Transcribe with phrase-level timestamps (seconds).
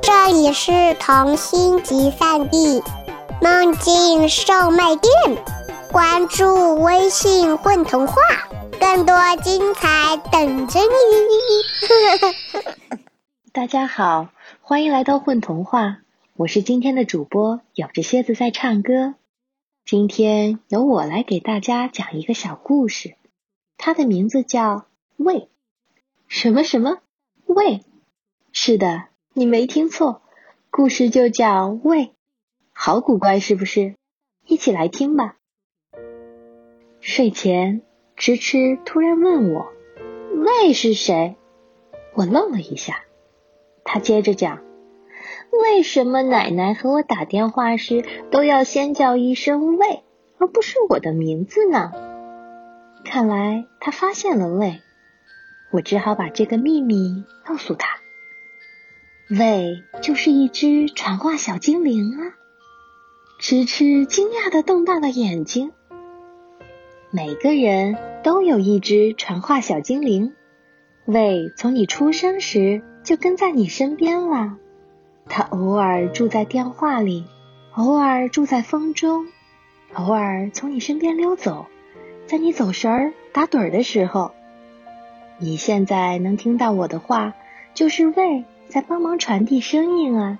[0.00, 2.82] 这里是童心集散地，
[3.42, 5.12] 梦境售卖店。
[5.92, 8.14] 关注微信“混童话”，
[8.80, 10.86] 更多精彩等着你。
[13.52, 14.28] 大家好，
[14.62, 15.98] 欢迎来到混童话，
[16.34, 19.16] 我是今天的主播，有着蝎子在唱歌。
[19.84, 23.16] 今天由我来给大家讲一个小故事，
[23.76, 24.76] 它的名字叫
[25.18, 25.34] 《喂》。
[26.26, 27.00] 什么什么
[27.44, 27.82] 喂？
[28.50, 30.22] 是的，你没听错，
[30.70, 32.14] 故事就叫胃。
[32.72, 33.96] 好古怪，是不是？
[34.46, 35.34] 一起来听吧。
[37.00, 37.82] 睡前，
[38.16, 39.72] 迟迟突然问我
[40.38, 41.34] ：“胃是谁？”
[42.14, 43.02] 我愣了一下。
[43.82, 44.62] 他接着讲
[45.50, 50.04] ：“为什么奶奶和我打电话时都要先叫一声‘喂’，
[50.38, 51.90] 而不是我的名字呢？”
[53.04, 54.80] 看来他发现了胃，
[55.72, 58.03] 我只好把这个秘密告诉他。
[59.36, 62.38] 喂，就是一只传话小精灵啊！
[63.40, 65.72] 迟迟惊讶的瞪大了眼睛。
[67.10, 70.34] 每个人都有一只传话小精灵，
[71.06, 74.56] 喂，从你出生时就跟在你身边了。
[75.26, 77.24] 它偶尔住在电话里，
[77.72, 79.26] 偶尔住在风中，
[79.94, 81.66] 偶尔从你身边溜走，
[82.26, 84.32] 在你走神儿打盹儿的时候。
[85.38, 87.34] 你现在能听到我的话，
[87.74, 88.44] 就是喂。
[88.74, 90.38] 在帮忙传递声音啊，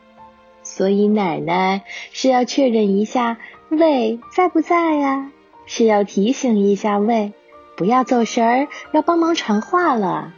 [0.65, 5.31] 所以奶奶是要确认一下胃在不在呀，
[5.67, 7.33] 是要提醒一下胃
[7.77, 10.35] 不要走神儿，要帮忙传话了。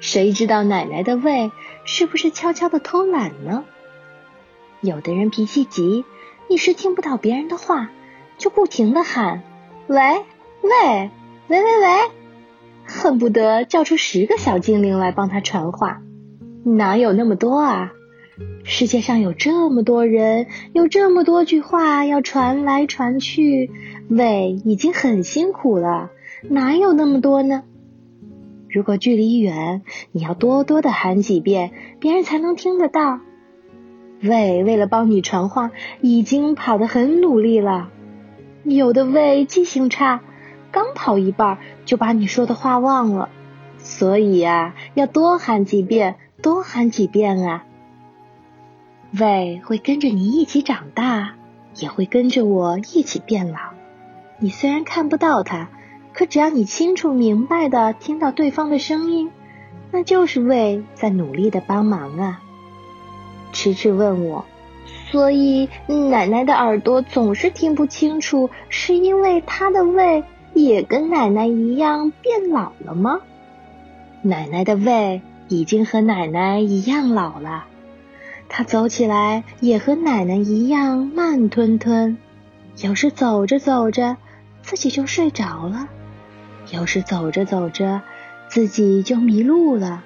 [0.00, 1.52] 谁知道奶奶的胃
[1.84, 3.64] 是不是悄悄的偷懒呢？
[4.80, 6.06] 有的人脾气急，
[6.48, 7.90] 一时听不到别人的话，
[8.38, 9.42] 就不停的喊
[9.88, 10.24] 喂
[10.62, 11.10] 喂
[11.48, 12.10] 喂喂喂，
[12.86, 16.00] 恨不得叫出十个小精灵来帮他传话。
[16.64, 17.92] 哪有那么多啊！
[18.64, 23.70] 世界上有这么多人，有这么多句话要传来传去，
[24.08, 26.10] 喂已经很辛苦了，
[26.48, 27.64] 哪有那么多呢？
[28.68, 33.20] 如果距离远，你要多多的喊几遍，别人才能听得到。
[34.22, 35.70] 喂，为了帮你传话，
[36.02, 37.90] 已经跑得很努力了。
[38.64, 40.20] 有的喂记性差，
[40.70, 43.30] 刚跑一半就把你说的话忘了，
[43.78, 46.16] 所以呀，要多喊几遍。
[46.42, 47.64] 多喊几遍啊！
[49.18, 51.34] 胃会跟着你一起长大，
[51.76, 53.58] 也会跟着我一起变老。
[54.38, 55.68] 你虽然看不到它，
[56.12, 59.30] 可只要你清楚明白的听到对方的声音，
[59.90, 62.40] 那就是胃在努力的帮忙啊。
[63.52, 64.46] 迟迟问我，
[65.10, 70.24] 所以奶奶的耳朵总是听不清楚，是因为她的胃
[70.54, 73.20] 也跟奶奶一样变老了吗？
[74.22, 75.20] 奶奶的胃。
[75.50, 77.64] 已经和奶奶一样老了，
[78.48, 82.16] 他走起来也和奶奶一样慢吞吞，
[82.76, 84.16] 有时走着走着
[84.62, 85.88] 自己就睡着了，
[86.70, 88.00] 有时走着走着
[88.48, 90.04] 自己就迷路了。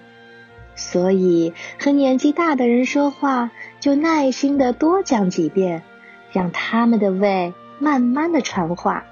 [0.77, 3.51] 所以和年纪大的人说话，
[3.81, 5.83] 就耐心的多讲几遍，
[6.33, 9.05] 让他们的胃慢慢的传话。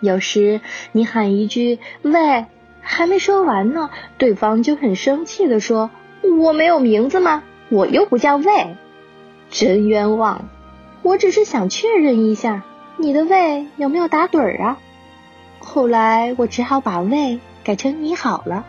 [0.00, 0.62] 有时
[0.92, 2.46] 你喊一句“喂”。
[2.90, 5.90] 还没说完呢，对方就很生气的说
[6.40, 7.42] ：“我没有名字吗？
[7.68, 8.76] 我又不叫魏，
[9.50, 10.48] 真冤枉！
[11.02, 12.62] 我只是想确认一下
[12.96, 14.78] 你的胃有没有打盹儿啊。”
[15.60, 18.64] 后来我只好把胃改成你好了。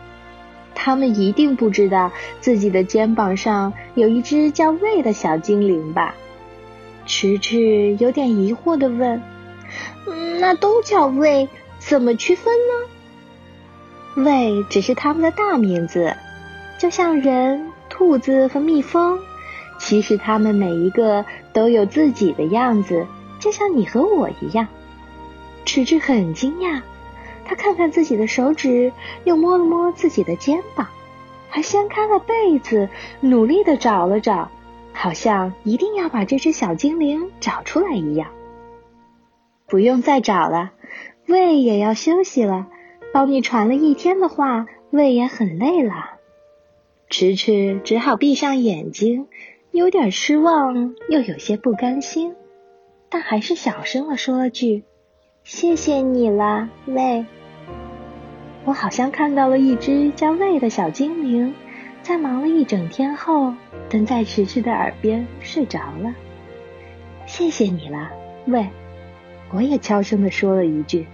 [0.74, 6.14] 他们一定不知道自己的肩膀上有一只叫胃的小精灵吧？
[7.06, 9.22] 迟迟有点疑惑的问
[10.38, 11.48] ：“那都叫胃，
[11.78, 12.90] 怎么区分呢？”
[14.16, 16.14] 胃只是他们的大名字，
[16.78, 19.18] 就像人、兔子和蜜蜂。
[19.78, 23.06] 其实他们每一个都有自己的样子，
[23.38, 24.68] 就像你和我一样。
[25.64, 26.82] 迟迟很惊讶，
[27.44, 28.92] 他看看自己的手指，
[29.24, 30.88] 又摸了摸自己的肩膀，
[31.48, 32.88] 还掀开了被子，
[33.20, 34.50] 努力的找了找，
[34.92, 38.28] 好像一定要把这只小精灵找出来一样。
[39.66, 40.72] 不用再找了，
[41.26, 42.66] 胃也要休息了。
[43.12, 46.18] 帮你传了一天的话，胃也很累了。
[47.08, 49.26] 迟迟只好闭上眼睛，
[49.72, 52.34] 有点失望，又有些不甘心，
[53.08, 54.84] 但还是小声的说了句
[55.42, 57.26] ：“谢谢你了，胃。”
[58.64, 61.52] 我好像看到了一只叫胃的小精灵，
[62.02, 63.52] 在忙了一整天后，
[63.88, 66.14] 蹲在迟迟的耳边睡着了。
[67.26, 68.08] 谢谢你了，
[68.46, 68.68] 胃。
[69.52, 71.06] 我也悄声的说了一句。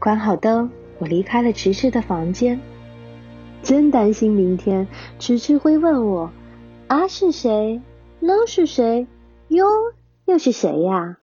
[0.00, 2.58] 关好灯，我离开了迟迟的房间。
[3.62, 4.88] 真担心明天
[5.18, 6.30] 迟迟会问我，
[6.86, 7.82] 啊是谁？
[8.18, 9.06] 呢是谁？
[9.48, 9.66] 哟
[10.24, 11.18] 又是谁呀？